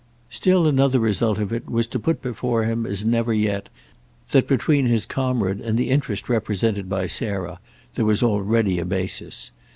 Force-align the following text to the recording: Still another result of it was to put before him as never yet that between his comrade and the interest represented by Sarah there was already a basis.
Still 0.31 0.65
another 0.67 0.99
result 0.99 1.37
of 1.37 1.53
it 1.53 1.69
was 1.69 1.85
to 1.85 1.99
put 1.99 2.23
before 2.23 2.63
him 2.63 2.87
as 2.87 3.05
never 3.05 3.31
yet 3.31 3.69
that 4.31 4.47
between 4.47 4.87
his 4.87 5.05
comrade 5.05 5.61
and 5.61 5.77
the 5.77 5.91
interest 5.91 6.27
represented 6.27 6.89
by 6.89 7.05
Sarah 7.05 7.59
there 7.93 8.05
was 8.05 8.23
already 8.23 8.79
a 8.79 8.85
basis. 8.85 9.51